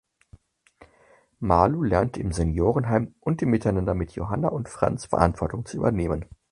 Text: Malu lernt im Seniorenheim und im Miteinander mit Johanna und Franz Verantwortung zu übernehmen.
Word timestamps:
Malu 1.39 1.83
lernt 1.83 2.17
im 2.17 2.31
Seniorenheim 2.31 3.13
und 3.19 3.43
im 3.43 3.51
Miteinander 3.51 3.93
mit 3.93 4.13
Johanna 4.13 4.47
und 4.47 4.67
Franz 4.67 5.05
Verantwortung 5.05 5.63
zu 5.67 5.77
übernehmen. 5.77 6.25